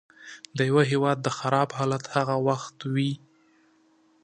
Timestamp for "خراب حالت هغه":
1.37-2.35